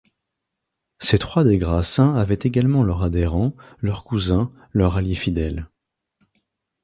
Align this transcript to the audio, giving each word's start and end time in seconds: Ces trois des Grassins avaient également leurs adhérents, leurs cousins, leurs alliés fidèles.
Ces 0.97 1.19
trois 1.19 1.43
des 1.43 1.59
Grassins 1.59 2.15
avaient 2.15 2.39
également 2.41 2.81
leurs 2.81 3.03
adhérents, 3.03 3.55
leurs 3.77 4.03
cousins, 4.03 4.51
leurs 4.73 4.97
alliés 4.97 5.13
fidèles. 5.13 5.69